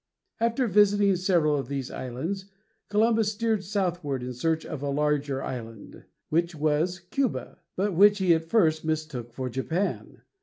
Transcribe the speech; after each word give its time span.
After 0.39 0.65
visiting 0.65 1.15
several 1.15 1.55
of 1.55 1.67
these 1.67 1.91
islands, 1.91 2.45
Columbus 2.89 3.33
steered 3.33 3.63
southward 3.63 4.23
in 4.23 4.33
search 4.33 4.65
of 4.65 4.81
a 4.81 4.89
larger 4.89 5.43
island, 5.43 6.05
which 6.29 6.55
was 6.55 6.97
Cuba, 7.11 7.59
but 7.75 7.93
which 7.93 8.17
he 8.17 8.33
at 8.33 8.49
first 8.49 8.83
mistook 8.83 9.31
for 9.31 9.47
Japan. 9.47 10.23